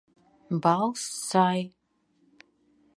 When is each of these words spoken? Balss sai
Balss 0.63 0.99
sai 1.29 1.59